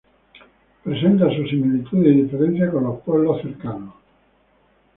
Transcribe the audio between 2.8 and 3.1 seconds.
los